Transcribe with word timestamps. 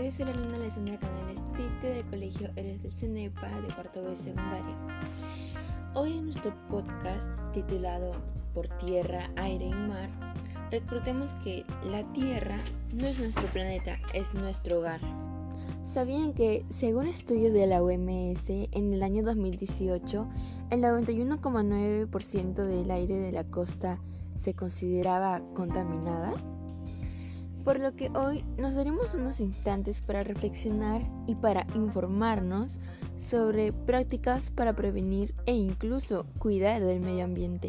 tardes, 0.00 0.14
soy 0.14 0.24
la 0.24 0.32
alumna 0.32 0.56
Alessandra 0.56 0.98
Canales 0.98 1.40
Tite 1.56 1.94
del 1.94 2.06
Colegio 2.06 2.48
Eres 2.56 2.82
del 2.82 2.92
CENEPA 2.92 3.60
de 3.60 3.74
cuarto 3.74 4.02
B 4.02 4.16
secundaria. 4.16 4.76
Hoy 5.94 6.12
en 6.16 6.24
nuestro 6.26 6.54
podcast 6.70 7.28
titulado 7.52 8.12
Por 8.54 8.68
Tierra, 8.78 9.30
Aire 9.36 9.66
y 9.66 9.74
Mar, 9.74 10.08
recordemos 10.70 11.34
que 11.44 11.64
la 11.84 12.02
Tierra 12.12 12.56
no 12.94 13.06
es 13.06 13.18
nuestro 13.18 13.46
planeta, 13.48 13.96
es 14.14 14.32
nuestro 14.32 14.78
hogar. 14.78 15.00
¿Sabían 15.82 16.32
que, 16.32 16.64
según 16.70 17.06
estudios 17.06 17.52
de 17.52 17.66
la 17.66 17.82
OMS, 17.82 18.48
en 18.48 18.94
el 18.94 19.02
año 19.02 19.22
2018, 19.22 20.26
el 20.70 20.80
91,9% 20.80 22.54
del 22.54 22.90
aire 22.90 23.16
de 23.16 23.32
la 23.32 23.44
costa 23.44 23.98
se 24.34 24.54
consideraba 24.54 25.42
contaminada? 25.54 26.34
Por 27.70 27.78
lo 27.78 27.94
que 27.94 28.10
hoy 28.18 28.44
nos 28.58 28.74
daremos 28.74 29.14
unos 29.14 29.38
instantes 29.38 30.00
para 30.00 30.24
reflexionar 30.24 31.08
y 31.28 31.36
para 31.36 31.68
informarnos 31.76 32.80
sobre 33.14 33.72
prácticas 33.72 34.50
para 34.50 34.74
prevenir 34.74 35.36
e 35.46 35.52
incluso 35.52 36.26
cuidar 36.40 36.82
del 36.82 36.98
medio 36.98 37.22
ambiente. 37.24 37.68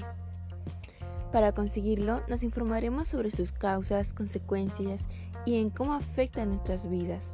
Para 1.32 1.52
conseguirlo, 1.52 2.24
nos 2.27 2.41
informaremos 2.41 3.10
sobre 3.10 3.30
sus 3.30 3.52
causas, 3.52 4.12
consecuencias 4.12 5.08
y 5.46 5.62
en 5.62 5.70
cómo 5.70 5.94
afecta 5.94 6.48
nuestras 6.48 6.90
vidas. 6.90 7.30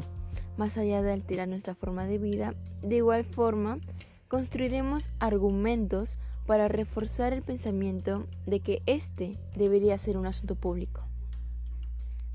Más 0.58 0.78
allá 0.78 1.02
de 1.02 1.14
alterar 1.14 1.48
nuestra 1.48 1.74
forma 1.74 2.06
de 2.06 2.18
vida, 2.18 2.54
de 2.82 2.98
igual 2.98 3.24
forma, 3.24 3.80
construiremos 4.28 5.08
argumentos 5.20 6.20
para 6.46 6.68
reforzar 6.68 7.32
el 7.32 7.44
pensamiento 7.44 8.28
de 8.46 8.60
que 8.60 8.82
este 8.88 9.40
debería 9.56 9.98
ser 9.98 10.18
un 10.18 10.26
asunto 10.26 10.56
público. 10.56 11.08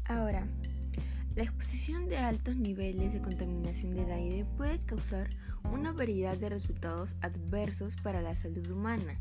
Ahora, 0.06 0.46
la 1.34 1.44
exposición 1.44 2.08
de 2.08 2.18
altos 2.18 2.56
niveles 2.56 3.12
de 3.12 3.22
contaminación 3.22 3.94
del 3.94 4.10
aire 4.10 4.44
puede 4.56 4.80
causar 4.84 5.28
una 5.72 5.92
variedad 5.92 6.36
de 6.36 6.50
resultados 6.50 7.14
adversos 7.22 7.94
para 8.02 8.20
la 8.20 8.36
salud 8.36 8.68
humana, 8.70 9.18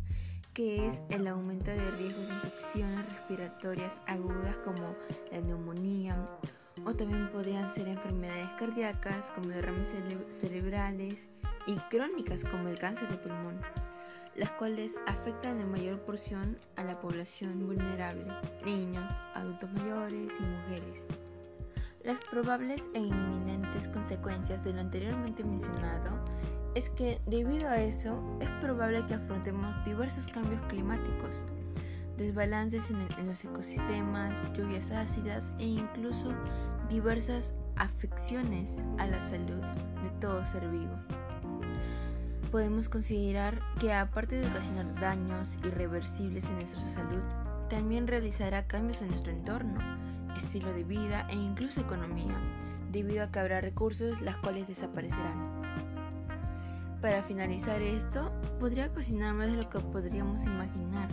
que 0.54 0.88
es 0.88 1.02
el 1.10 1.28
aumento 1.28 1.72
de 1.72 1.92
riesgos 1.92 2.28
de 2.28 2.34
infecciones 2.34 3.06
respiratorias 3.06 3.94
agudas 4.08 4.58
como 4.66 4.96
la 5.32 5.40
neumonía, 5.40 6.30
o 6.86 6.94
también 6.94 7.30
podrían 7.32 7.72
ser 7.72 7.88
enfermedades 7.88 8.50
cardíacas 8.60 9.32
como 9.32 9.50
derrames 9.50 9.90
cerebrales 10.32 11.30
y 11.68 11.76
crónicas 11.90 12.44
como 12.44 12.68
el 12.68 12.80
cáncer 12.80 13.08
de 13.10 13.18
pulmón 13.18 13.62
las 14.36 14.52
cuales 14.52 14.94
afectan 15.08 15.60
en 15.60 15.72
mayor 15.72 16.00
porción 16.02 16.58
a 16.78 16.84
la 16.84 17.00
población 17.00 17.66
vulnerable, 17.68 18.26
niños, 18.66 19.12
adultos 19.34 19.72
mayores 19.74 20.32
y 20.40 20.44
mujeres. 20.44 21.04
Las 22.04 22.20
probables 22.32 22.88
e 22.94 23.00
inminentes 23.00 23.88
consecuencias 23.90 24.64
de 24.64 24.74
lo 24.74 24.80
anteriormente 24.80 25.44
mencionado 25.44 26.18
es 26.74 26.90
que 26.92 27.20
debido 27.28 27.70
a 27.70 27.82
eso 27.82 28.18
es 28.40 28.50
probable 28.62 29.06
que 29.06 29.16
afrontemos 29.16 29.76
diversos 29.86 30.28
cambios 30.30 30.62
climáticos, 30.64 31.32
desbalances 32.18 32.90
en, 32.90 33.02
en 33.20 33.28
los 33.28 33.44
ecosistemas, 33.44 34.38
lluvias 34.54 34.90
ácidas 34.92 35.52
e 35.60 35.66
incluso 35.66 36.34
diversas 36.90 37.54
afecciones 37.76 38.82
a 38.98 39.08
la 39.08 39.20
salud 39.20 39.62
de 40.04 40.10
todo 40.20 40.46
ser 40.48 40.68
vivo 40.70 40.98
podemos 42.52 42.90
considerar 42.90 43.62
que 43.80 43.94
aparte 43.94 44.36
de 44.36 44.48
ocasionar 44.48 44.94
daños 45.00 45.48
irreversibles 45.64 46.46
en 46.50 46.56
nuestra 46.56 46.82
salud, 46.94 47.24
también 47.70 48.08
realizará 48.08 48.68
cambios 48.68 49.02
en 49.02 49.08
nuestro 49.08 49.32
entorno, 49.32 49.80
estilo 50.36 50.74
de 50.74 50.84
vida 50.84 51.26
e 51.30 51.36
incluso 51.36 51.80
economía, 51.80 52.36
debido 52.92 53.24
a 53.24 53.32
que 53.32 53.40
habrá 53.40 53.62
recursos 53.62 54.22
las 54.22 54.36
cuales 54.38 54.68
desaparecerán. 54.68 55.62
Para 57.02 57.24
finalizar 57.24 57.82
esto, 57.82 58.32
podría 58.60 58.88
ocasionar 58.88 59.34
más 59.34 59.48
de 59.50 59.58
lo 59.58 59.70
que 59.70 59.80
podríamos 59.80 60.44
imaginar, 60.44 61.10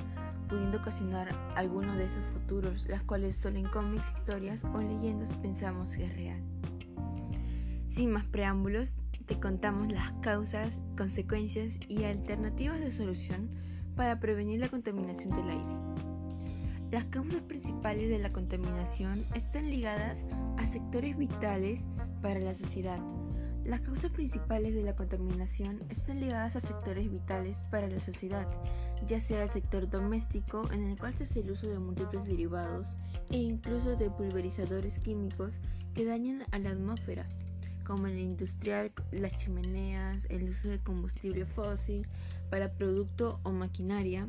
pudiendo 0.48 0.78
ocasionar 0.78 1.30
alguno 1.54 1.94
de 1.94 2.06
esos 2.06 2.26
futuros, 2.26 2.84
las 2.88 3.02
cuales 3.04 3.36
solo 3.36 3.58
en 3.58 3.68
cómics, 3.68 4.04
historias 4.18 4.64
o 4.64 4.78
leyendas 4.78 5.30
pensamos 5.38 5.94
que 5.94 6.06
es 6.06 6.14
real. 6.14 6.42
Sin 7.88 8.10
más 8.10 8.24
preámbulos, 8.26 8.96
te 9.28 9.38
contamos 9.38 9.92
las 9.92 10.10
causas, 10.22 10.80
consecuencias 10.96 11.70
y 11.86 12.04
alternativas 12.04 12.80
de 12.80 12.90
solución 12.90 13.50
para 13.94 14.18
prevenir 14.20 14.58
la 14.58 14.70
contaminación 14.70 15.30
del 15.30 15.50
aire. 15.50 15.76
Las 16.90 17.04
causas 17.04 17.42
principales 17.42 18.08
de 18.08 18.18
la 18.18 18.32
contaminación 18.32 19.26
están 19.34 19.68
ligadas 19.68 20.24
a 20.56 20.66
sectores 20.66 21.18
vitales 21.18 21.84
para 22.22 22.40
la 22.40 22.54
sociedad. 22.54 23.00
Las 23.66 23.82
causas 23.82 24.10
principales 24.12 24.74
de 24.74 24.82
la 24.82 24.96
contaminación 24.96 25.82
están 25.90 26.20
ligadas 26.20 26.56
a 26.56 26.60
sectores 26.60 27.10
vitales 27.10 27.62
para 27.70 27.86
la 27.86 28.00
sociedad, 28.00 28.48
ya 29.06 29.20
sea 29.20 29.42
el 29.42 29.50
sector 29.50 29.90
doméstico 29.90 30.72
en 30.72 30.84
el 30.84 30.98
cual 30.98 31.12
se 31.14 31.24
hace 31.24 31.40
el 31.40 31.50
uso 31.50 31.66
de 31.66 31.78
múltiples 31.78 32.24
derivados 32.24 32.96
e 33.30 33.36
incluso 33.36 33.94
de 33.94 34.10
pulverizadores 34.10 34.98
químicos 35.00 35.60
que 35.92 36.06
dañan 36.06 36.44
a 36.50 36.58
la 36.58 36.70
atmósfera, 36.70 37.28
como 37.88 38.06
en 38.06 38.12
el 38.12 38.20
industrial, 38.20 38.92
las 39.12 39.34
chimeneas, 39.38 40.26
el 40.28 40.50
uso 40.50 40.68
de 40.68 40.78
combustible 40.78 41.46
fósil 41.46 42.06
para 42.50 42.70
producto 42.70 43.40
o 43.44 43.50
maquinaria, 43.50 44.28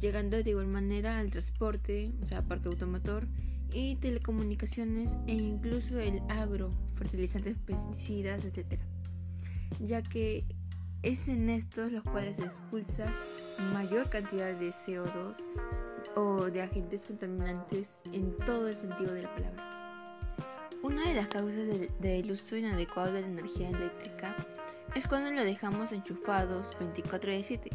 llegando 0.00 0.42
de 0.42 0.50
igual 0.50 0.66
manera 0.66 1.18
al 1.18 1.30
transporte, 1.30 2.10
o 2.22 2.26
sea, 2.26 2.40
parque 2.40 2.68
automotor, 2.68 3.28
y 3.70 3.96
telecomunicaciones 3.96 5.18
e 5.26 5.34
incluso 5.34 6.00
el 6.00 6.22
agro, 6.30 6.72
fertilizantes, 6.94 7.58
pesticidas, 7.58 8.42
etc. 8.46 8.80
Ya 9.80 10.02
que 10.02 10.46
es 11.02 11.28
en 11.28 11.50
estos 11.50 11.92
los 11.92 12.02
cuales 12.02 12.36
se 12.36 12.44
expulsa 12.44 13.12
mayor 13.74 14.08
cantidad 14.08 14.54
de 14.58 14.70
CO2 14.70 15.36
o 16.14 16.46
de 16.46 16.62
agentes 16.62 17.04
contaminantes 17.04 18.00
en 18.12 18.34
todo 18.46 18.68
el 18.68 18.74
sentido 18.74 19.12
de 19.12 19.22
la 19.22 19.34
palabra. 19.34 19.75
Una 20.82 21.08
de 21.08 21.14
las 21.14 21.28
causas 21.28 21.66
del, 21.98 22.30
uso 22.30 22.56
inadecuado 22.56 23.12
de 23.12 23.22
la 23.22 23.26
energía 23.26 23.70
eléctrica 23.70 24.36
es 24.94 25.06
cuando 25.06 25.30
lo 25.30 25.42
dejamos 25.42 25.92
enchufados 25.92 26.76
24 26.78 27.32
de 27.32 27.42
7. 27.42 27.70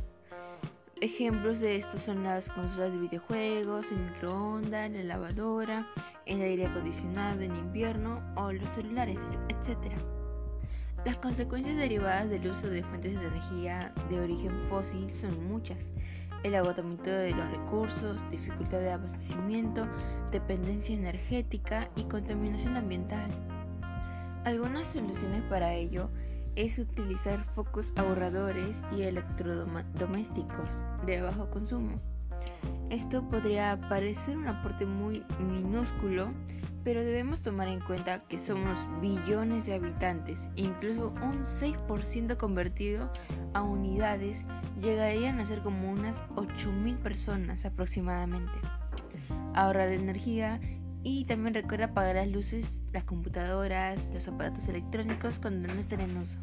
Ejemplos 1.01 1.59
de 1.59 1.77
esto 1.77 1.97
son 1.97 2.23
las 2.23 2.49
consolas 2.49 2.91
de 2.91 2.99
videojuegos, 2.99 3.91
el 3.91 3.99
microondas, 3.99 4.91
la 4.91 5.03
lavadora, 5.03 5.87
el 6.25 6.41
aire 6.41 6.67
acondicionado 6.67 7.41
en 7.41 7.55
invierno 7.55 8.21
o 8.35 8.51
los 8.51 8.69
celulares, 8.69 9.19
etc. 9.49 9.93
Las 11.03 11.17
consecuencias 11.17 11.75
derivadas 11.75 12.29
del 12.29 12.47
uso 12.47 12.67
de 12.67 12.83
fuentes 12.83 13.19
de 13.19 13.27
energía 13.27 13.93
de 14.09 14.19
origen 14.19 14.51
fósil 14.69 15.09
son 15.09 15.47
muchas 15.47 15.77
el 16.43 16.55
agotamiento 16.55 17.09
de 17.09 17.31
los 17.31 17.51
recursos, 17.51 18.29
dificultad 18.31 18.79
de 18.79 18.91
abastecimiento, 18.91 19.87
dependencia 20.31 20.95
energética 20.95 21.89
y 21.95 22.03
contaminación 22.03 22.77
ambiental. 22.77 23.29
Algunas 24.43 24.87
soluciones 24.87 25.43
para 25.43 25.73
ello 25.75 26.09
es 26.55 26.79
utilizar 26.79 27.43
focos 27.53 27.93
ahorradores 27.95 28.83
y 28.95 29.03
electrodomésticos 29.03 30.69
de 31.05 31.21
bajo 31.21 31.49
consumo. 31.49 31.99
Esto 32.89 33.27
podría 33.29 33.79
parecer 33.87 34.37
un 34.37 34.47
aporte 34.47 34.85
muy 34.85 35.23
minúsculo, 35.39 36.31
pero 36.83 37.03
debemos 37.03 37.41
tomar 37.41 37.67
en 37.67 37.79
cuenta 37.79 38.23
que 38.27 38.39
somos 38.39 38.85
billones 39.01 39.65
de 39.65 39.75
habitantes 39.75 40.49
e 40.55 40.61
incluso 40.61 41.13
un 41.21 41.43
6% 41.43 42.37
convertido 42.37 43.11
a 43.53 43.61
unidades 43.61 44.43
llegarían 44.81 45.39
a 45.39 45.45
ser 45.45 45.61
como 45.61 45.91
unas 45.91 46.17
8.000 46.35 46.97
personas 46.97 47.65
aproximadamente. 47.65 48.53
Ahorrar 49.53 49.89
energía 49.89 50.59
y 51.03 51.25
también 51.25 51.53
recuerda 51.53 51.85
apagar 51.85 52.15
las 52.15 52.29
luces, 52.29 52.81
las 52.93 53.03
computadoras, 53.03 54.09
los 54.13 54.27
aparatos 54.27 54.67
electrónicos 54.67 55.39
cuando 55.39 55.73
no 55.73 55.79
estén 55.79 56.01
en 56.01 56.17
uso. 56.17 56.39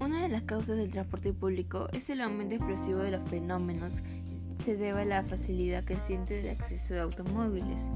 Una 0.00 0.22
de 0.22 0.28
las 0.28 0.42
causas 0.42 0.76
del 0.76 0.90
transporte 0.90 1.32
público 1.32 1.88
es 1.92 2.10
el 2.10 2.20
aumento 2.20 2.56
explosivo 2.56 3.00
de 3.00 3.12
los 3.12 3.28
fenómenos 3.28 4.02
se 4.62 4.76
debe 4.76 5.02
a 5.02 5.04
la 5.04 5.22
facilidad 5.22 5.84
creciente 5.84 6.40
de 6.40 6.50
acceso 6.50 6.94
de 6.94 7.00
automóviles 7.00 7.90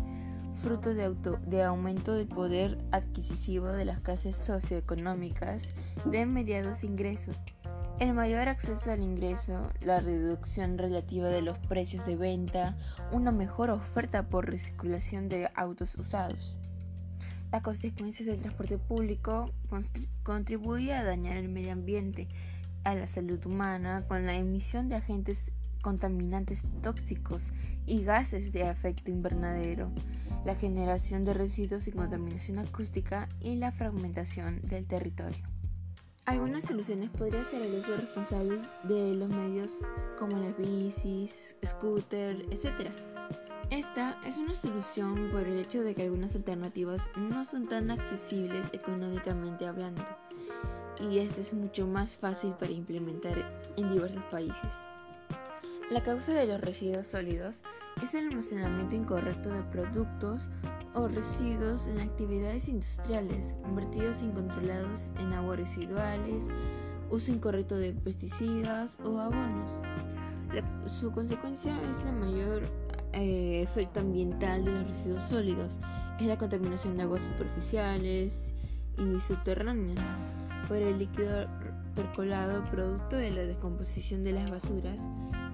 fruto 0.58 0.92
de, 0.92 1.62
aumento 1.62 2.14
del 2.14 2.26
poder 2.26 2.78
adquisitivo 2.90 3.68
de 3.68 3.84
las 3.84 4.00
clases 4.00 4.36
socioeconómicas 4.36 5.74
de 6.04 6.26
mediados 6.26 6.82
ingresos. 6.82 7.46
El 8.00 8.12
mayor 8.12 8.48
acceso 8.48 8.90
al 8.90 9.02
ingreso, 9.02 9.70
la 9.80 10.00
reducción 10.00 10.76
relativa 10.76 11.28
de 11.28 11.42
los 11.42 11.58
precios 11.58 12.04
de 12.06 12.16
venta, 12.16 12.76
una 13.12 13.30
mejor 13.30 13.70
oferta 13.70 14.28
por 14.28 14.46
recirculación 14.46 15.28
de 15.28 15.48
autos 15.54 15.94
usados. 15.94 16.56
Las 17.52 17.62
consecuencias 17.62 18.26
del 18.26 18.40
transporte 18.40 18.78
público 18.78 19.52
contribuye 20.22 20.92
a 20.92 21.04
dañar 21.04 21.36
el 21.36 21.48
medio 21.48 21.72
ambiente, 21.72 22.28
a 22.84 22.94
la 22.94 23.06
salud 23.06 23.44
humana, 23.46 24.04
con 24.06 24.26
la 24.26 24.34
emisión 24.34 24.88
de 24.88 24.96
agentes 24.96 25.52
contaminantes 25.82 26.64
tóxicos 26.82 27.50
y 27.88 28.04
gases 28.04 28.52
de 28.52 28.70
efecto 28.70 29.10
invernadero 29.10 29.90
la 30.44 30.54
generación 30.54 31.24
de 31.24 31.34
residuos 31.34 31.88
y 31.88 31.92
contaminación 31.92 32.58
acústica 32.58 33.28
y 33.40 33.56
la 33.56 33.72
fragmentación 33.72 34.60
del 34.62 34.86
territorio. 34.86 35.44
Algunas 36.26 36.64
soluciones 36.64 37.10
podrían 37.10 37.44
ser 37.44 37.62
el 37.62 37.74
uso 37.74 37.96
responsable 37.96 38.58
de 38.84 39.14
los 39.14 39.28
medios 39.28 39.78
como 40.18 40.36
las 40.36 40.56
bicis, 40.56 41.56
scooter, 41.64 42.46
etc. 42.50 42.90
Esta 43.70 44.18
es 44.26 44.36
una 44.36 44.54
solución 44.54 45.30
por 45.32 45.46
el 45.46 45.58
hecho 45.58 45.82
de 45.82 45.94
que 45.94 46.02
algunas 46.02 46.36
alternativas 46.36 47.08
no 47.16 47.44
son 47.44 47.68
tan 47.68 47.90
accesibles 47.90 48.68
económicamente 48.72 49.66
hablando 49.66 50.04
y 51.00 51.18
este 51.18 51.40
es 51.40 51.52
mucho 51.52 51.86
más 51.86 52.16
fácil 52.16 52.52
para 52.58 52.72
implementar 52.72 53.72
en 53.76 53.92
diversos 53.92 54.22
países. 54.24 54.87
La 55.90 56.02
causa 56.02 56.34
de 56.34 56.46
los 56.46 56.60
residuos 56.60 57.06
sólidos 57.06 57.62
es 58.02 58.12
el 58.12 58.28
almacenamiento 58.28 58.94
incorrecto 58.94 59.48
de 59.48 59.62
productos 59.62 60.50
o 60.92 61.08
residuos 61.08 61.86
en 61.86 62.00
actividades 62.00 62.68
industriales, 62.68 63.54
vertidos 63.74 64.20
incontrolados 64.20 65.04
en 65.18 65.32
aguas 65.32 65.60
residuales, 65.60 66.48
uso 67.08 67.32
incorrecto 67.32 67.78
de 67.78 67.94
pesticidas 67.94 68.98
o 69.02 69.18
abonos. 69.18 69.70
su 70.86 71.10
consecuencia 71.10 71.74
es 71.90 72.04
la 72.04 72.12
mayor 72.12 72.64
eh, 73.14 73.62
efecto 73.62 74.00
ambiental 74.00 74.66
de 74.66 74.72
los 74.72 74.88
residuos 74.88 75.22
sólidos, 75.22 75.78
es 76.20 76.26
la 76.26 76.36
contaminación 76.36 76.98
de 76.98 77.04
aguas 77.04 77.22
superficiales 77.22 78.54
y 78.98 79.18
subterráneas 79.20 80.04
por 80.68 80.76
el 80.76 80.98
líquido 80.98 81.46
percolado 81.94 82.62
producto 82.70 83.16
de 83.16 83.30
la 83.30 83.40
descomposición 83.40 84.22
de 84.22 84.32
las 84.32 84.50
basuras 84.50 85.08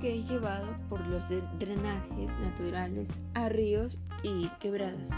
que 0.05 0.19
es 0.19 0.29
llevado 0.29 0.67
por 0.91 1.01
los 1.07 1.25
drenajes 1.59 2.31
naturales 2.43 3.23
a 3.33 3.49
ríos 3.49 3.99
y 4.23 4.51
quebradas. 4.61 5.09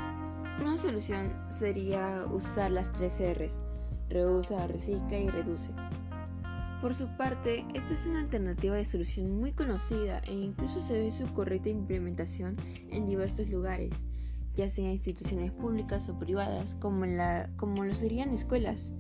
Una 0.61 0.77
solución 0.77 1.33
sería 1.49 2.25
usar 2.31 2.71
las 2.71 2.93
tres 2.93 3.21
R's, 3.21 3.61
reusa, 4.09 4.65
recicla 4.69 5.19
y 5.19 5.29
reduce. 5.29 5.73
Por 6.81 6.95
su 6.95 7.09
parte, 7.17 7.67
esta 7.75 7.95
es 7.95 8.07
una 8.07 8.21
alternativa 8.21 8.77
de 8.77 8.85
solución 8.85 9.41
muy 9.41 9.51
conocida 9.51 10.21
e 10.21 10.35
incluso 10.35 10.81
se 10.81 10.97
ve 10.97 11.11
su 11.11 11.27
correcta 11.35 11.69
implementación 11.69 12.55
en 12.89 13.07
diversos 13.07 13.49
lugares, 13.49 13.91
ya 14.55 14.71
sea 14.71 14.93
instituciones 14.93 15.51
públicas 15.51 16.09
o 16.09 16.17
privadas, 16.17 16.77
como, 16.77 17.07
la, 17.07 17.51
como 17.57 17.83
lo 17.83 17.93
serían 17.97 18.33
escuelas 18.33 18.95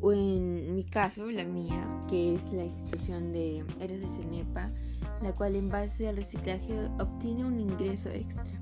o 0.00 0.12
en 0.12 0.74
mi 0.74 0.84
caso, 0.84 1.30
la 1.30 1.44
mía, 1.44 1.86
que 2.08 2.34
es 2.34 2.52
la 2.52 2.64
institución 2.64 3.32
de 3.32 3.64
Eres 3.80 4.00
de 4.00 4.08
Cenepa, 4.08 4.72
la 5.20 5.32
cual 5.34 5.56
en 5.56 5.68
base 5.68 6.08
al 6.08 6.16
reciclaje 6.16 6.86
obtiene 6.98 7.44
un 7.44 7.60
ingreso 7.60 8.08
extra. 8.08 8.60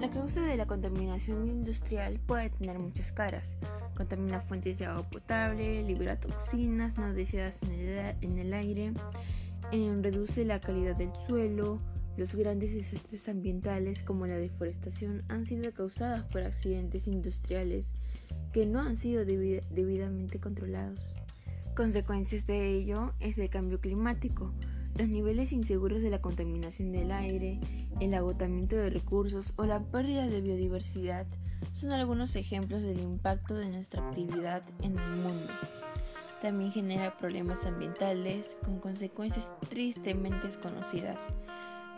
La 0.00 0.08
causa 0.10 0.40
de 0.40 0.56
la 0.56 0.66
contaminación 0.66 1.46
industrial 1.46 2.18
puede 2.26 2.48
tener 2.48 2.78
muchas 2.78 3.12
caras. 3.12 3.54
Contamina 3.94 4.40
fuentes 4.40 4.78
de 4.78 4.86
agua 4.86 5.08
potable, 5.10 5.82
libera 5.82 6.18
toxinas 6.18 6.96
no 6.96 7.12
deseadas 7.12 7.62
en 7.62 8.38
el, 8.38 8.54
aire, 8.54 8.94
em, 9.72 10.02
reduce 10.02 10.46
la 10.46 10.58
calidad 10.58 10.96
del 10.96 11.12
suelo. 11.28 11.82
Los 12.16 12.34
grandes 12.34 12.74
desastres 12.74 13.28
ambientales 13.28 14.02
como 14.02 14.26
la 14.26 14.36
deforestación 14.36 15.22
han 15.28 15.44
sido 15.44 15.70
causadas 15.74 16.24
por 16.24 16.42
accidentes 16.42 17.06
industriales 17.06 17.94
que 18.52 18.64
no 18.64 18.80
han 18.80 18.96
sido 18.96 19.26
debidamente 19.26 20.40
controlados. 20.40 21.14
Consecuencias 21.76 22.46
de 22.46 22.70
ello 22.70 23.12
es 23.20 23.36
el 23.36 23.50
cambio 23.50 23.80
climático, 23.80 24.54
los 24.96 25.08
niveles 25.08 25.52
inseguros 25.52 26.02
de 26.02 26.10
la 26.10 26.20
contaminación 26.20 26.92
del 26.92 27.12
aire, 27.12 27.60
el 28.00 28.14
agotamiento 28.14 28.76
de 28.76 28.90
recursos 28.90 29.52
o 29.56 29.64
la 29.64 29.80
pérdida 29.80 30.26
de 30.26 30.40
biodiversidad 30.40 31.26
son 31.72 31.92
algunos 31.92 32.36
ejemplos 32.36 32.82
del 32.82 33.00
impacto 33.00 33.54
de 33.54 33.68
nuestra 33.68 34.06
actividad 34.06 34.62
en 34.80 34.98
el 34.98 35.10
mundo. 35.10 35.52
También 36.42 36.72
genera 36.72 37.16
problemas 37.18 37.64
ambientales 37.64 38.56
con 38.64 38.80
consecuencias 38.80 39.52
tristemente 39.68 40.46
desconocidas. 40.46 41.20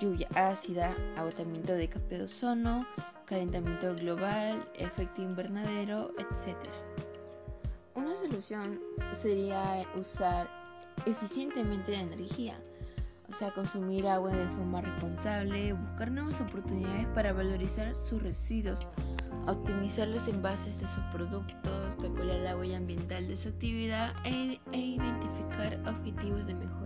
Lluvia 0.00 0.28
ácida, 0.34 0.96
agotamiento 1.16 1.74
de 1.74 1.88
capa 1.88 2.06
de 2.08 2.22
ozono, 2.22 2.84
calentamiento 3.24 3.94
global, 3.94 4.68
efecto 4.74 5.22
invernadero, 5.22 6.10
etc. 6.18 6.56
Una 7.94 8.14
solución 8.14 8.80
sería 9.12 9.86
usar 9.94 10.50
eficientemente 11.06 11.92
la 11.92 12.02
energía, 12.02 12.60
o 13.28 13.34
sea, 13.34 13.52
consumir 13.52 14.06
agua 14.06 14.30
de 14.30 14.46
forma 14.48 14.80
responsable, 14.80 15.72
buscar 15.72 16.10
nuevas 16.10 16.40
oportunidades 16.40 17.06
para 17.08 17.32
valorizar 17.32 17.94
sus 17.94 18.22
residuos, 18.22 18.86
optimizar 19.46 20.08
los 20.08 20.28
envases 20.28 20.78
de 20.78 20.86
sus 20.86 21.04
productos, 21.12 21.96
calcular 22.00 22.38
la 22.40 22.56
huella 22.56 22.76
ambiental 22.76 23.26
de 23.28 23.36
su 23.36 23.48
actividad 23.48 24.12
e, 24.24 24.60
e 24.72 24.78
identificar 24.78 25.78
objetivos 25.86 26.46
de 26.46 26.54
mejora. 26.54 26.82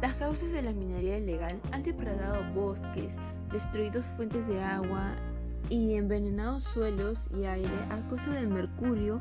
Las 0.00 0.14
causas 0.14 0.50
de 0.50 0.62
la 0.62 0.72
minería 0.72 1.18
ilegal 1.18 1.60
han 1.70 1.82
depredado 1.82 2.42
bosques, 2.54 3.14
destruidos 3.52 4.04
fuentes 4.16 4.46
de 4.48 4.60
agua 4.60 5.14
y 5.68 5.94
envenenados 5.94 6.64
suelos 6.64 7.28
y 7.32 7.44
aire 7.44 7.70
a 7.90 8.00
causa 8.08 8.30
del 8.30 8.48
mercurio 8.48 9.20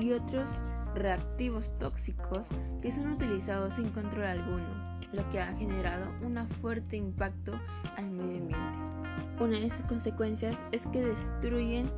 y 0.00 0.12
otros 0.12 0.60
reactivos 0.94 1.76
tóxicos 1.78 2.48
que 2.80 2.92
son 2.92 3.10
utilizados 3.10 3.74
sin 3.74 3.88
control 3.88 4.24
alguno, 4.24 4.91
lo 5.12 5.28
que 5.30 5.40
ha 5.40 5.54
generado 5.56 6.10
un 6.22 6.38
fuerte 6.60 6.96
impacto 6.96 7.58
al 7.96 8.10
medio 8.10 8.38
ambiente. 8.38 8.92
Una 9.40 9.58
de 9.58 9.70
sus 9.70 9.84
consecuencias 9.86 10.62
es 10.72 10.86
que 10.86 11.04
destruyen 11.04 11.90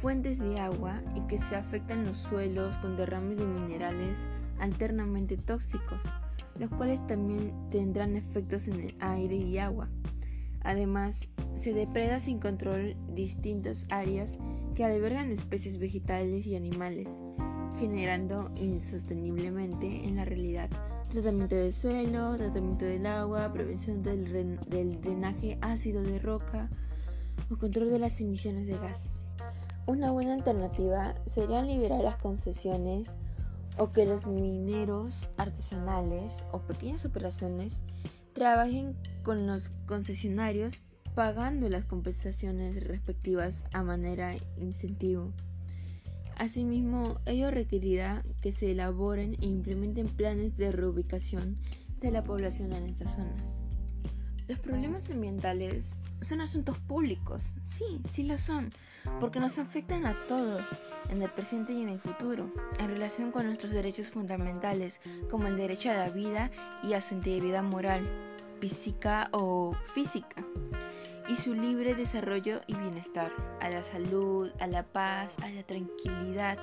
fuentes 0.00 0.38
de 0.38 0.58
agua 0.60 1.00
y 1.14 1.20
que 1.22 1.38
se 1.38 1.56
afectan 1.56 2.04
los 2.04 2.18
suelos 2.18 2.76
con 2.78 2.96
derrames 2.96 3.38
de 3.38 3.46
minerales 3.46 4.26
alternamente 4.58 5.36
tóxicos, 5.36 6.00
los 6.58 6.70
cuales 6.70 7.06
también 7.06 7.52
tendrán 7.70 8.16
efectos 8.16 8.68
en 8.68 8.80
el 8.80 8.94
aire 9.00 9.36
y 9.36 9.58
agua. 9.58 9.88
Además, 10.62 11.28
se 11.54 11.72
depreda 11.72 12.18
sin 12.18 12.40
control 12.40 12.96
distintas 13.14 13.86
áreas 13.88 14.38
que 14.74 14.84
albergan 14.84 15.30
especies 15.30 15.78
vegetales 15.78 16.46
y 16.46 16.56
animales, 16.56 17.22
generando 17.78 18.50
insosteniblemente 18.56 20.04
en 20.04 20.16
la 20.16 20.24
realidad 20.24 20.70
tratamiento 21.08 21.54
del 21.54 21.72
suelo, 21.72 22.36
tratamiento 22.36 22.84
del 22.84 23.06
agua, 23.06 23.52
prevención 23.52 24.02
del, 24.02 24.58
drenaje 25.00 25.58
ácido 25.60 26.02
de 26.02 26.18
roca 26.18 26.68
o 27.50 27.56
control 27.56 27.90
de 27.90 27.98
las 27.98 28.20
emisiones 28.20 28.66
de 28.66 28.78
gas. 28.78 29.22
Una 29.86 30.10
buena 30.10 30.34
alternativa 30.34 31.14
sería 31.32 31.62
liberar 31.62 32.02
las 32.02 32.16
concesiones 32.16 33.08
o 33.78 33.92
que 33.92 34.04
los 34.04 34.26
mineros 34.26 35.30
artesanales 35.36 36.44
o 36.50 36.60
pequeñas 36.60 37.04
operaciones 37.04 37.82
trabajen 38.32 38.96
con 39.22 39.46
los 39.46 39.70
concesionarios 39.86 40.82
pagando 41.14 41.68
las 41.68 41.84
compensaciones 41.84 42.86
respectivas 42.86 43.64
a 43.72 43.82
manera 43.82 44.34
incentivo. 44.58 45.32
Asimismo, 46.36 47.18
ello 47.24 47.50
requerirá 47.50 48.22
que 48.42 48.52
se 48.52 48.70
elaboren 48.70 49.36
e 49.40 49.46
implementen 49.46 50.06
planes 50.06 50.56
de 50.58 50.70
reubicación 50.70 51.56
de 52.00 52.10
la 52.10 52.24
población 52.24 52.74
en 52.74 52.84
estas 52.84 53.14
zonas. 53.14 53.62
Los 54.46 54.58
problemas 54.58 55.08
ambientales 55.10 55.96
son 56.20 56.42
asuntos 56.42 56.78
públicos, 56.78 57.54
sí, 57.64 58.00
sí 58.06 58.22
lo 58.22 58.36
son, 58.36 58.70
porque 59.18 59.40
nos 59.40 59.58
afectan 59.58 60.04
a 60.04 60.14
todos, 60.28 60.68
en 61.08 61.22
el 61.22 61.30
presente 61.30 61.72
y 61.72 61.80
en 61.80 61.88
el 61.88 61.98
futuro, 61.98 62.52
en 62.78 62.88
relación 62.88 63.32
con 63.32 63.46
nuestros 63.46 63.72
derechos 63.72 64.10
fundamentales, 64.10 65.00
como 65.30 65.46
el 65.46 65.56
derecho 65.56 65.90
a 65.90 65.94
la 65.94 66.10
vida 66.10 66.50
y 66.82 66.92
a 66.92 67.00
su 67.00 67.14
integridad 67.14 67.62
moral, 67.62 68.06
física 68.60 69.30
o 69.32 69.74
física, 69.94 70.44
su 71.36 71.54
libre 71.54 71.94
desarrollo 71.94 72.60
y 72.66 72.74
bienestar, 72.74 73.30
a 73.60 73.68
la 73.68 73.82
salud, 73.82 74.50
a 74.58 74.66
la 74.66 74.82
paz, 74.84 75.36
a 75.42 75.50
la 75.50 75.62
tranquilidad, 75.62 76.58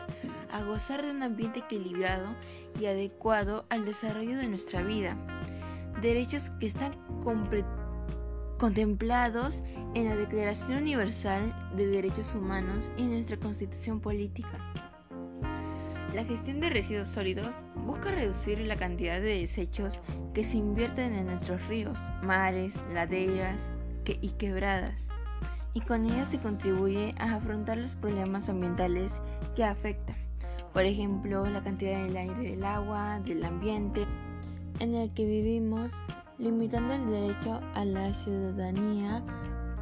a 0.51 0.63
gozar 0.63 1.03
de 1.03 1.11
un 1.11 1.21
ambiente 1.21 1.59
equilibrado 1.59 2.35
y 2.79 2.87
adecuado 2.87 3.65
al 3.69 3.85
desarrollo 3.85 4.37
de 4.37 4.47
nuestra 4.47 4.81
vida. 4.81 5.15
Derechos 6.01 6.49
que 6.59 6.65
están 6.65 6.93
contemplados 8.57 9.63
en 9.93 10.09
la 10.09 10.15
Declaración 10.15 10.79
Universal 10.79 11.53
de 11.75 11.87
Derechos 11.87 12.33
Humanos 12.33 12.91
y 12.97 13.03
nuestra 13.03 13.37
Constitución 13.37 13.99
Política. 13.99 14.57
La 16.13 16.23
gestión 16.25 16.59
de 16.59 16.69
residuos 16.69 17.07
sólidos 17.07 17.65
busca 17.85 18.11
reducir 18.11 18.59
la 18.59 18.75
cantidad 18.75 19.19
de 19.19 19.39
desechos 19.39 19.99
que 20.33 20.43
se 20.43 20.57
invierten 20.57 21.13
en 21.13 21.27
nuestros 21.27 21.65
ríos, 21.67 21.99
mares, 22.21 22.75
laderas 22.93 23.59
y 24.21 24.29
quebradas, 24.29 25.07
y 25.73 25.81
con 25.81 26.05
ello 26.05 26.25
se 26.25 26.39
contribuye 26.39 27.15
a 27.17 27.35
afrontar 27.35 27.77
los 27.77 27.95
problemas 27.95 28.49
ambientales 28.49 29.21
que 29.55 29.63
afectan, 29.63 30.15
por 30.73 30.85
ejemplo, 30.85 31.47
la 31.47 31.63
cantidad 31.63 32.03
del 32.03 32.17
aire, 32.17 32.51
del 32.51 32.63
agua, 32.63 33.19
del 33.19 33.43
ambiente 33.45 34.05
en 34.79 34.95
el 34.95 35.11
que 35.13 35.25
vivimos, 35.25 35.91
limitando 36.39 36.93
el 36.93 37.05
derecho 37.05 37.61
a 37.73 37.85
la 37.85 38.13
ciudadanía 38.13 39.23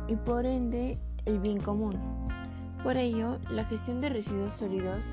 y 0.08 0.16
por 0.16 0.46
ende 0.46 1.00
el 1.26 1.40
bien 1.40 1.60
común. 1.60 1.98
Por 2.84 2.98
ello, 2.98 3.40
la 3.50 3.64
gestión 3.66 4.02
de 4.02 4.10
residuos 4.10 4.56
sólidos 4.56 5.06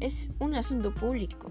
es 0.00 0.30
un 0.38 0.54
asunto 0.54 0.94
público, 0.94 1.50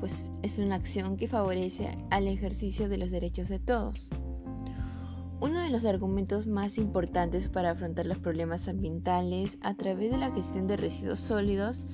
pues 0.00 0.30
es 0.42 0.58
una 0.58 0.74
acción 0.74 1.16
que 1.16 1.28
favorece 1.28 1.96
al 2.10 2.28
ejercicio 2.28 2.88
de 2.88 2.98
los 2.98 3.10
derechos 3.10 3.48
de 3.48 3.58
todos. 3.58 4.08
Uno 5.38 5.60
de 5.60 5.68
los 5.68 5.84
argumentos 5.84 6.46
más 6.46 6.78
importantes 6.78 7.50
para 7.50 7.72
afrontar 7.72 8.06
los 8.06 8.18
problemas 8.18 8.68
ambientales 8.68 9.58
a 9.60 9.74
través 9.74 10.10
de 10.10 10.16
la 10.16 10.32
gestión 10.32 10.66
de 10.66 10.78
residuos 10.78 11.20
sólidos 11.20 11.84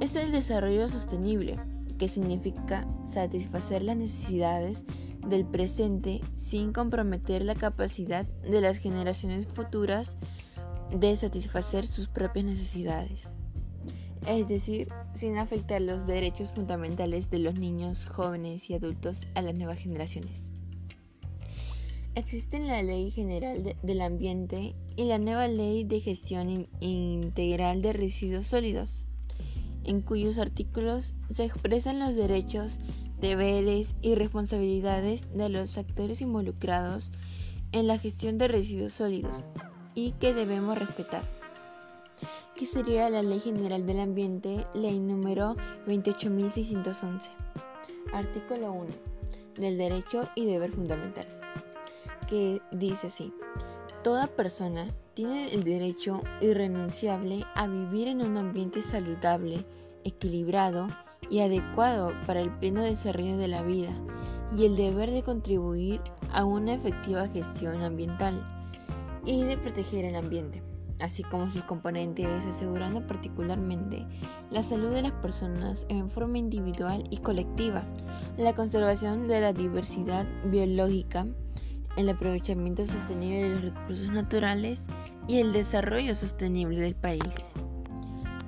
es 0.00 0.16
el 0.16 0.32
desarrollo 0.32 0.88
sostenible, 0.88 1.58
que 1.98 2.08
significa 2.08 2.88
satisfacer 3.04 3.82
las 3.82 3.98
necesidades 3.98 4.84
del 5.28 5.44
presente 5.44 6.22
sin 6.32 6.72
comprometer 6.72 7.44
la 7.44 7.54
capacidad 7.54 8.24
de 8.26 8.62
las 8.62 8.78
generaciones 8.78 9.46
futuras 9.46 10.16
de 10.90 11.14
satisfacer 11.16 11.86
sus 11.86 12.08
propias 12.08 12.46
necesidades. 12.46 13.28
Es 14.26 14.48
decir, 14.48 14.88
sin 15.12 15.36
afectar 15.36 15.82
los 15.82 16.06
derechos 16.06 16.54
fundamentales 16.54 17.28
de 17.28 17.40
los 17.40 17.58
niños, 17.58 18.08
jóvenes 18.08 18.70
y 18.70 18.74
adultos 18.74 19.20
a 19.34 19.42
las 19.42 19.54
nuevas 19.54 19.78
generaciones. 19.78 20.49
Existen 22.16 22.66
la 22.66 22.82
Ley 22.82 23.12
General 23.12 23.76
del 23.82 24.00
Ambiente 24.00 24.74
y 24.96 25.04
la 25.04 25.18
nueva 25.18 25.46
Ley 25.46 25.84
de 25.84 26.00
Gestión 26.00 26.68
Integral 26.80 27.82
de 27.82 27.92
Residuos 27.92 28.48
Sólidos, 28.48 29.06
en 29.84 30.00
cuyos 30.00 30.38
artículos 30.38 31.14
se 31.28 31.44
expresan 31.44 32.00
los 32.00 32.16
derechos, 32.16 32.80
deberes 33.20 33.94
y 34.02 34.16
responsabilidades 34.16 35.32
de 35.36 35.50
los 35.50 35.78
actores 35.78 36.20
involucrados 36.20 37.12
en 37.70 37.86
la 37.86 37.96
gestión 37.96 38.38
de 38.38 38.48
residuos 38.48 38.94
sólidos 38.94 39.48
y 39.94 40.10
que 40.12 40.34
debemos 40.34 40.76
respetar. 40.76 41.22
Que 42.56 42.66
sería 42.66 43.08
la 43.08 43.22
Ley 43.22 43.38
General 43.38 43.86
del 43.86 44.00
Ambiente, 44.00 44.66
ley 44.74 44.98
número 44.98 45.54
28611. 45.86 47.30
Artículo 48.12 48.72
1. 48.72 48.86
Del 49.60 49.78
derecho 49.78 50.28
y 50.34 50.46
deber 50.46 50.72
fundamental 50.72 51.39
que 52.30 52.62
dice 52.70 53.08
así, 53.08 53.34
toda 54.04 54.28
persona 54.28 54.94
tiene 55.14 55.52
el 55.52 55.64
derecho 55.64 56.22
irrenunciable 56.40 57.44
a 57.56 57.66
vivir 57.66 58.08
en 58.08 58.22
un 58.22 58.38
ambiente 58.38 58.80
saludable, 58.82 59.66
equilibrado 60.04 60.86
y 61.28 61.40
adecuado 61.40 62.12
para 62.26 62.40
el 62.40 62.50
pleno 62.58 62.82
desarrollo 62.82 63.36
de 63.36 63.48
la 63.48 63.62
vida 63.62 63.92
y 64.56 64.64
el 64.64 64.76
deber 64.76 65.10
de 65.10 65.22
contribuir 65.22 66.00
a 66.32 66.44
una 66.44 66.74
efectiva 66.74 67.28
gestión 67.28 67.82
ambiental 67.82 68.46
y 69.26 69.42
de 69.42 69.58
proteger 69.58 70.04
el 70.04 70.14
ambiente, 70.14 70.62
así 71.00 71.24
como 71.24 71.50
sus 71.50 71.62
componentes, 71.64 72.46
asegurando 72.46 73.06
particularmente 73.06 74.06
la 74.50 74.62
salud 74.62 74.90
de 74.90 75.02
las 75.02 75.12
personas 75.12 75.84
en 75.88 76.08
forma 76.08 76.38
individual 76.38 77.04
y 77.10 77.18
colectiva, 77.18 77.84
la 78.38 78.54
conservación 78.54 79.26
de 79.26 79.40
la 79.40 79.52
diversidad 79.52 80.26
biológica, 80.44 81.26
el 81.96 82.08
aprovechamiento 82.08 82.84
sostenible 82.86 83.42
de 83.42 83.48
los 83.50 83.74
recursos 83.74 84.08
naturales 84.08 84.80
y 85.26 85.38
el 85.38 85.52
desarrollo 85.52 86.14
sostenible 86.14 86.80
del 86.80 86.94
país. 86.94 87.22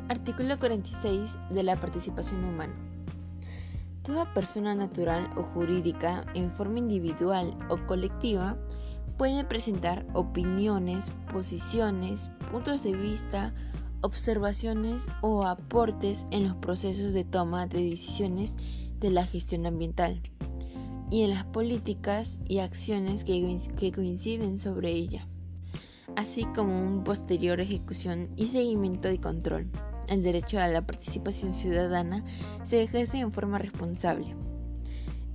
Artículo 0.08 0.58
46 0.58 1.38
de 1.50 1.62
la 1.62 1.76
participación 1.76 2.44
humana. 2.44 2.75
Toda 4.02 4.32
persona 4.34 4.75
natural 4.75 5.30
o 5.37 5.42
jurídica, 5.42 6.25
en 6.34 6.50
forma 6.54 6.78
individual 6.78 7.56
o 7.68 7.78
colectiva, 7.87 8.56
puede 9.16 9.44
presentar 9.44 10.04
opiniones, 10.12 11.11
posiciones, 11.32 12.30
puntos 12.50 12.82
de 12.82 12.92
vista, 12.92 13.54
observaciones 14.00 15.08
o 15.20 15.44
aportes 15.44 16.26
en 16.30 16.44
los 16.44 16.56
procesos 16.56 17.12
de 17.12 17.25
toma 17.25 17.66
de 17.66 17.90
decisiones 17.90 18.56
de 18.99 19.11
la 19.11 19.25
gestión 19.25 19.66
ambiental 19.66 20.20
y 21.12 21.25
en 21.25 21.31
las 21.31 21.45
políticas 21.45 22.40
y 22.49 22.61
acciones 22.61 23.23
que, 23.23 23.92
coinciden 23.95 24.57
sobre 24.57 24.92
ella, 24.92 25.28
así 26.16 26.47
como 26.54 26.83
un 26.83 27.04
posterior 27.04 27.61
ejecución 27.61 28.31
y 28.35 28.47
seguimiento 28.47 29.11
y 29.11 29.19
control. 29.19 29.71
El 30.09 30.23
derecho 30.23 30.59
a 30.59 30.69
la 30.69 30.87
participación 30.87 31.52
ciudadana 31.52 32.25
se 32.64 32.83
ejerce 32.83 33.19
en 33.19 33.31
forma 33.31 33.59
responsable. 33.59 34.35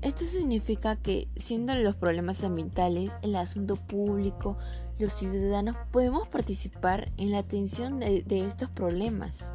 Esto 0.02 0.26
significa 0.26 0.96
que, 0.96 1.28
siendo 1.36 1.76
los 1.76 1.96
problemas 1.96 2.44
ambientales 2.44 3.12
el 3.22 3.36
asunto 3.36 3.76
público, 3.76 4.58
los 4.98 5.14
ciudadanos 5.14 5.76
podemos 5.92 6.28
participar 6.28 7.12
en 7.18 7.30
la 7.30 7.38
atención 7.38 8.00
de, 8.00 8.24
de 8.24 8.48
estos 8.48 8.72
problemas 8.72 9.52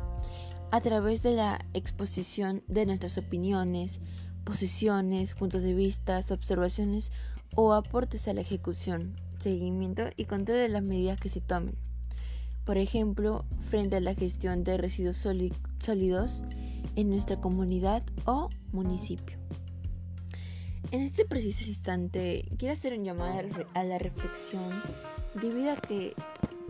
a 0.70 0.80
través 0.80 1.24
de 1.24 1.32
la 1.32 1.58
exposición 1.74 2.62
de 2.68 2.86
nuestras 2.86 3.18
opiniones, 3.18 4.00
posiciones, 4.44 5.34
puntos 5.34 5.62
de 5.62 5.74
vista, 5.74 6.20
observaciones 6.30 7.12
o 7.54 7.72
aportes 7.72 8.28
a 8.28 8.34
la 8.34 8.40
ejecución, 8.40 9.16
seguimiento 9.38 10.04
y 10.16 10.24
control 10.24 10.58
de 10.58 10.68
las 10.68 10.82
medidas 10.82 11.20
que 11.20 11.28
se 11.28 11.40
tomen. 11.40 11.76
Por 12.64 12.78
ejemplo, 12.78 13.44
frente 13.58 13.96
a 13.96 14.00
la 14.00 14.14
gestión 14.14 14.62
de 14.64 14.76
residuos 14.76 15.16
sólidos 15.16 16.42
en 16.94 17.10
nuestra 17.10 17.40
comunidad 17.40 18.02
o 18.24 18.48
municipio. 18.72 19.36
En 20.90 21.00
este 21.00 21.24
preciso 21.24 21.64
instante 21.66 22.44
quiero 22.58 22.74
hacer 22.74 22.92
un 22.98 23.04
llamado 23.04 23.40
a 23.74 23.84
la 23.84 23.98
reflexión 23.98 24.82
debido 25.40 25.72
a 25.72 25.76
que 25.76 26.14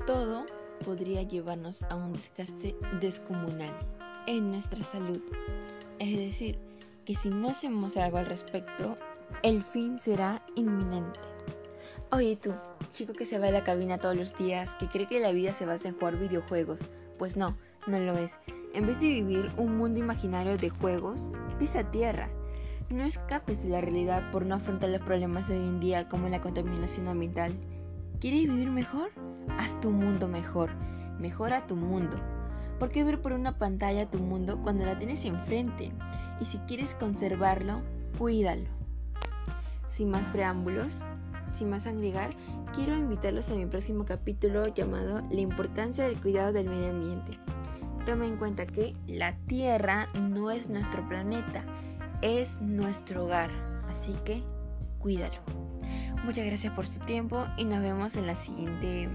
todo 0.06 0.44
podría 0.84 1.22
llevarnos 1.22 1.82
a 1.84 1.96
un 1.96 2.12
desgaste 2.12 2.76
descomunal 3.00 3.74
en 4.26 4.50
nuestra 4.50 4.82
salud. 4.84 5.20
Es 5.98 6.16
decir, 6.16 6.58
que 7.04 7.14
si 7.14 7.30
no 7.30 7.48
hacemos 7.48 7.96
algo 7.96 8.18
al 8.18 8.26
respecto, 8.26 8.96
el 9.42 9.62
fin 9.62 9.98
será 9.98 10.42
inminente. 10.54 11.20
Oye 12.10 12.36
tú, 12.36 12.52
chico 12.90 13.12
que 13.12 13.26
se 13.26 13.38
va 13.38 13.48
a 13.48 13.50
la 13.50 13.64
cabina 13.64 13.98
todos 13.98 14.16
los 14.16 14.36
días, 14.36 14.74
que 14.74 14.86
cree 14.86 15.08
que 15.08 15.20
la 15.20 15.32
vida 15.32 15.52
se 15.52 15.66
basa 15.66 15.88
en 15.88 15.98
jugar 15.98 16.18
videojuegos, 16.18 16.90
pues 17.18 17.36
no, 17.36 17.56
no 17.86 17.98
lo 17.98 18.16
es. 18.18 18.38
En 18.74 18.86
vez 18.86 19.00
de 19.00 19.08
vivir 19.08 19.50
un 19.56 19.76
mundo 19.76 19.98
imaginario 19.98 20.56
de 20.56 20.70
juegos, 20.70 21.30
pisa 21.58 21.90
tierra. 21.90 22.28
No 22.90 23.04
escapes 23.04 23.62
de 23.62 23.70
la 23.70 23.80
realidad 23.80 24.30
por 24.30 24.44
no 24.44 24.54
afrontar 24.54 24.90
los 24.90 25.00
problemas 25.00 25.48
de 25.48 25.58
hoy 25.58 25.66
en 25.66 25.80
día 25.80 26.08
como 26.08 26.28
la 26.28 26.40
contaminación 26.40 27.08
ambiental. 27.08 27.52
¿Quieres 28.20 28.42
vivir 28.42 28.70
mejor? 28.70 29.10
Haz 29.58 29.80
tu 29.80 29.90
mundo 29.90 30.28
mejor. 30.28 30.70
Mejora 31.18 31.66
tu 31.66 31.76
mundo. 31.76 32.16
¿Por 32.78 32.90
qué 32.90 33.04
ver 33.04 33.22
por 33.22 33.32
una 33.32 33.58
pantalla 33.58 34.10
tu 34.10 34.18
mundo 34.18 34.60
cuando 34.62 34.84
la 34.84 34.98
tienes 34.98 35.24
enfrente? 35.24 35.92
Y 36.42 36.44
si 36.44 36.58
quieres 36.58 36.96
conservarlo, 36.96 37.82
cuídalo. 38.18 38.66
Sin 39.88 40.10
más 40.10 40.24
preámbulos, 40.32 41.04
sin 41.52 41.70
más 41.70 41.86
agregar, 41.86 42.30
quiero 42.74 42.96
invitarlos 42.96 43.48
a 43.50 43.54
mi 43.54 43.64
próximo 43.66 44.04
capítulo 44.04 44.66
llamado 44.74 45.22
La 45.30 45.40
importancia 45.40 46.04
del 46.04 46.20
cuidado 46.20 46.52
del 46.52 46.68
medio 46.68 46.90
ambiente. 46.90 47.38
Tome 48.06 48.26
en 48.26 48.38
cuenta 48.38 48.66
que 48.66 48.96
la 49.06 49.36
Tierra 49.46 50.08
no 50.14 50.50
es 50.50 50.68
nuestro 50.68 51.08
planeta, 51.08 51.64
es 52.22 52.60
nuestro 52.60 53.24
hogar, 53.24 53.50
así 53.88 54.16
que 54.24 54.42
cuídalo. 54.98 55.38
Muchas 56.24 56.44
gracias 56.44 56.72
por 56.74 56.88
su 56.88 56.98
tiempo 56.98 57.44
y 57.56 57.66
nos 57.66 57.82
vemos 57.82 58.16
en 58.16 58.26
la 58.26 58.34
siguiente 58.34 59.08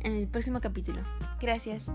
en 0.00 0.12
el 0.16 0.26
próximo 0.26 0.60
capítulo. 0.60 1.02
Gracias. 1.40 1.86